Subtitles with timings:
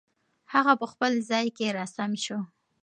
[0.53, 2.39] هغه په خپل ځای کې را سم شو.